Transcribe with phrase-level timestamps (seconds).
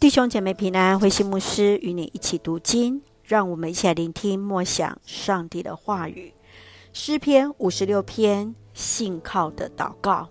[0.00, 6.32] 弟兄姐妹平安，慧馨牧师与你一起读经，让我们一起来聆听默想上帝的话语。
[6.94, 10.26] 诗篇五十六篇，信靠的祷告。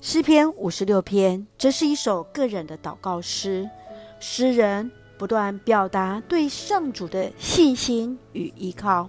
[0.00, 3.70] 诗篇五十六篇，这是一首个人的祷告诗，
[4.18, 9.08] 诗人不断表达对上主的信心与依靠。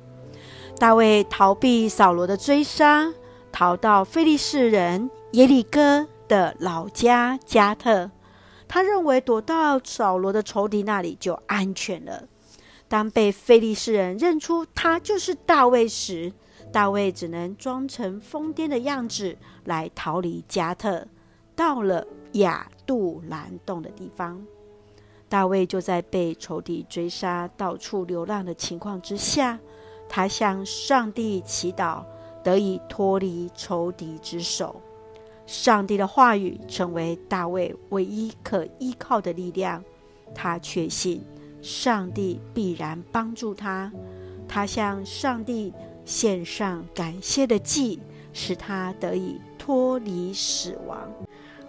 [0.77, 3.11] 大卫逃避扫罗的追杀，
[3.51, 8.11] 逃到非利士人耶利哥的老家加特。
[8.69, 12.23] 他认为躲到扫罗的仇敌那里就安全了。
[12.87, 16.31] 当被非利士人认出他就是大卫时，
[16.71, 19.35] 大卫只能装成疯癫的样子
[19.65, 21.05] 来逃离迦特，
[21.55, 24.39] 到了亚杜兰洞的地方。
[25.27, 29.59] 大卫就在被仇敌追杀、到处流浪的情况之下，
[30.07, 32.03] 他向上帝祈祷，
[32.43, 34.81] 得以脱离仇敌之手。
[35.51, 39.83] 上帝的话语成为大卫唯一可依靠的力量，
[40.35, 41.23] 他确信
[41.59, 43.91] 上帝必然帮助他。
[44.47, 45.73] 他向上帝
[46.05, 47.99] 献上感谢的祭，
[48.31, 50.99] 使他得以脱离死亡。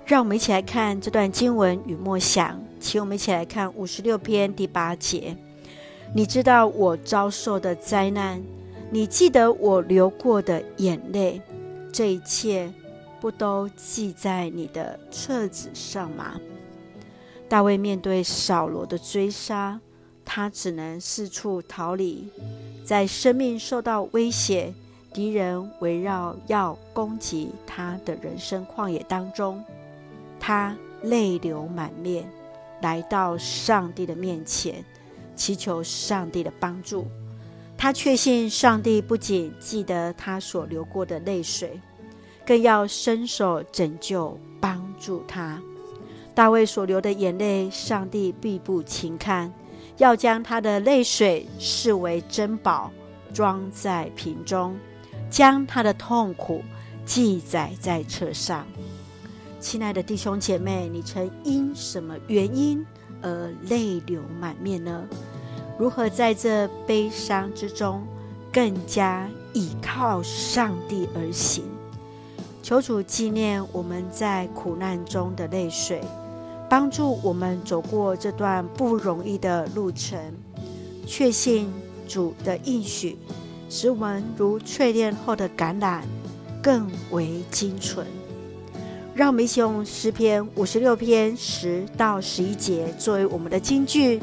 [0.05, 5.35] 让我们一起来看这段经文与默想，请我们一起来看五十六篇第八节。
[6.15, 8.43] 你知道我遭受的灾难，
[8.91, 11.41] 你记得我流过的眼泪，
[11.91, 12.71] 这一切。
[13.21, 16.41] 不都记在你的册子上吗？
[17.49, 19.79] 大卫面对扫罗的追杀，
[20.25, 22.31] 他只能四处逃离。
[22.85, 24.73] 在生命受到威胁、
[25.13, 29.63] 敌人围绕要攻击他的人生旷野当中，
[30.39, 32.29] 他泪流满面，
[32.81, 34.85] 来到上帝的面前，
[35.37, 37.07] 祈求上帝的帮助。
[37.77, 41.81] 他确信上帝不仅记得他所流过的泪水。
[42.51, 45.63] 更要伸手拯救、帮助他。
[46.35, 49.53] 大卫所流的眼泪，上帝必不轻看，
[49.99, 52.91] 要将他的泪水视为珍宝，
[53.33, 54.77] 装在瓶中，
[55.31, 56.61] 将他的痛苦
[57.05, 58.67] 记载在册上。
[59.61, 62.85] 亲爱的弟兄姐妹，你曾因什么原因
[63.23, 65.07] 而泪流满面呢？
[65.79, 68.05] 如何在这悲伤之中，
[68.53, 71.63] 更加倚靠上帝而行？
[72.63, 76.01] 求主纪念我们在苦难中的泪水，
[76.69, 80.19] 帮助我们走过这段不容易的路程。
[81.07, 81.73] 确信
[82.07, 83.17] 主的应许，
[83.69, 86.03] 使我们如淬炼后的橄榄
[86.63, 88.07] 更为精纯。
[89.15, 94.21] 让我们一起用诗篇五十六篇十到十一节作为我们的金句。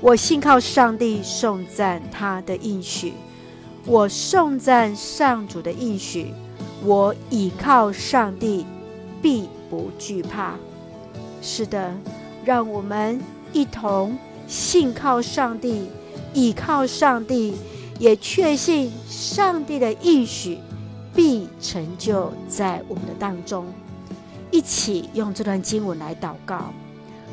[0.00, 3.14] 我信靠上帝，颂赞他的应许。
[3.84, 6.32] 我颂赞上主的应许。
[6.84, 8.66] 我倚靠上帝，
[9.20, 10.54] 必不惧怕。
[11.40, 11.92] 是的，
[12.44, 13.20] 让我们
[13.52, 14.16] 一同
[14.46, 15.88] 信靠上帝，
[16.34, 17.54] 倚靠上帝，
[17.98, 20.58] 也确信上帝的应许
[21.14, 23.64] 必成就在我们的当中。
[24.50, 26.72] 一起用这段经文来祷告，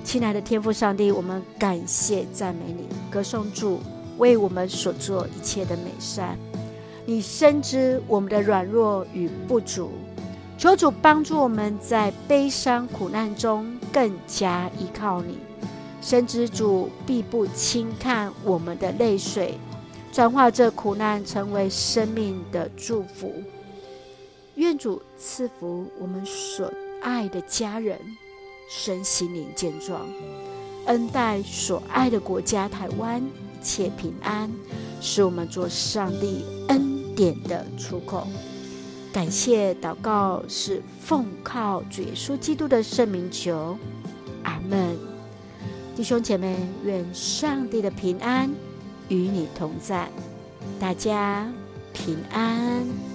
[0.03, 3.79] 亲爱的天父上帝，我们感谢赞美你，歌颂主
[4.17, 6.37] 为我们所做一切的美善。
[7.09, 9.89] 你深知我们的软弱与不足，
[10.59, 15.39] 求主帮助我们在悲伤苦难中更加依靠你。
[16.03, 19.57] 深知主必不轻看我们的泪水，
[20.11, 23.33] 转化这苦难成为生命的祝福。
[24.53, 26.71] 愿主赐福我们所
[27.01, 27.97] 爱的家人，
[28.69, 30.01] 身心灵健壮，
[30.85, 34.47] 恩待所爱的国家台湾一切平安，
[35.01, 36.88] 使我们做上帝恩
[37.19, 38.25] 点的出口，
[39.11, 43.77] 感谢祷告是奉靠主耶稣基督的圣名求，
[44.43, 44.97] 阿门。
[45.97, 48.49] 弟兄姐妹，愿上帝的平安
[49.09, 50.07] 与你同在，
[50.79, 51.51] 大家
[51.91, 53.08] 平安。